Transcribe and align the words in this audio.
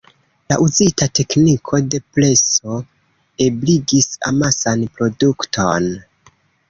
La 0.51 0.55
uzita 0.67 1.07
tekniko 1.19 1.81
de 1.95 1.99
preso 2.17 2.79
ebligis 3.49 4.09
amasan 4.31 4.85
produkton. 4.97 5.91